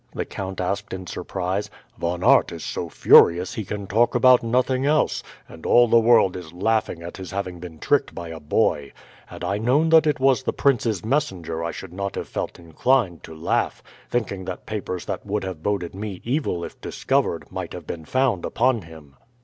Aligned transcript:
the 0.15 0.25
count 0.25 0.59
asked 0.59 0.93
in 0.93 1.05
surprise. 1.05 1.69
"Von 1.99 2.23
Aert 2.23 2.51
is 2.51 2.63
so 2.65 2.89
furious 2.89 3.53
he 3.53 3.63
can 3.63 3.85
talk 3.85 4.15
about 4.15 4.41
nothing 4.41 4.83
else, 4.83 5.21
and 5.47 5.63
all 5.63 5.87
the 5.87 5.99
world 5.99 6.35
is 6.35 6.51
laughing 6.51 7.03
at 7.03 7.17
his 7.17 7.29
having 7.29 7.59
been 7.59 7.77
tricked 7.77 8.15
by 8.15 8.29
a 8.29 8.39
boy. 8.39 8.91
Had 9.27 9.43
I 9.43 9.59
known 9.59 9.89
that 9.89 10.07
it 10.07 10.19
was 10.19 10.41
the 10.41 10.53
prince's 10.53 11.05
messenger 11.05 11.63
I 11.63 11.69
should 11.69 11.93
not 11.93 12.15
have 12.15 12.27
felt 12.27 12.57
inclined 12.57 13.21
to 13.25 13.35
laugh; 13.35 13.83
thinking 14.09 14.43
that 14.45 14.65
papers, 14.65 15.05
that 15.05 15.23
would 15.23 15.43
have 15.43 15.61
boded 15.61 15.93
me 15.93 16.19
evil 16.23 16.63
if 16.65 16.81
discovered, 16.81 17.51
might 17.51 17.73
have 17.73 17.85
been 17.85 18.05
found 18.05 18.43
upon 18.43 18.81
him." 18.81 19.15